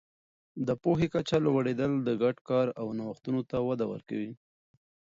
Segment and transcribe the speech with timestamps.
[0.67, 4.31] د پوهې کچه لوړېدل د ګډ کار او نوښتونو ته وده ورکوي.